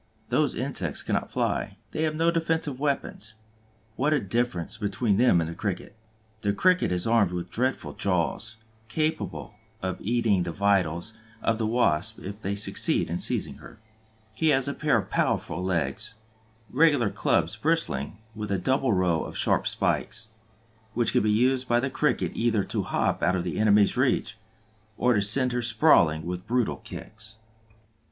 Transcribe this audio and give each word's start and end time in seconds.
Those 0.29 0.55
insects 0.55 1.03
cannot 1.03 1.29
fly, 1.29 1.77
they 1.91 2.01
have 2.01 2.15
no 2.15 2.31
defensive 2.31 2.79
weapons. 2.79 3.35
What 3.95 4.13
a 4.13 4.19
difference 4.19 4.77
between 4.77 5.17
them 5.17 5.39
and 5.39 5.47
the 5.47 5.53
Cricket! 5.53 5.95
The 6.41 6.53
Cricket 6.53 6.91
is 6.91 7.05
armed 7.05 7.31
with 7.31 7.51
dreadful 7.51 7.93
jaws, 7.93 8.57
capable 8.87 9.53
of 9.83 9.97
eating 10.01 10.41
the 10.41 10.51
vitals 10.51 11.13
out 11.43 11.49
of 11.49 11.57
the 11.59 11.67
Wasp 11.67 12.17
if 12.17 12.41
they 12.41 12.55
succeed 12.55 13.11
in 13.11 13.19
seizing 13.19 13.57
her; 13.57 13.77
he 14.33 14.47
has 14.47 14.67
a 14.67 14.73
pair 14.73 14.97
of 14.97 15.11
powerful 15.11 15.63
legs, 15.63 16.15
regular 16.73 17.11
clubs 17.11 17.55
bristling 17.55 18.17
with 18.33 18.51
a 18.51 18.57
double 18.57 18.93
row 18.93 19.23
of 19.23 19.37
sharp 19.37 19.67
spikes, 19.67 20.29
which 20.95 21.11
can 21.11 21.21
be 21.21 21.29
used 21.29 21.67
by 21.67 21.79
the 21.79 21.91
Cricket 21.91 22.31
either 22.33 22.63
to 22.63 22.81
hop 22.81 23.21
out 23.21 23.35
of 23.35 23.45
his 23.45 23.55
enemy's 23.55 23.95
reach, 23.95 24.35
or 24.97 25.13
to 25.13 25.21
send 25.21 25.51
her 25.51 25.61
sprawling 25.61 26.25
with 26.25 26.47
brutal 26.47 26.77
kicks. 26.77 27.37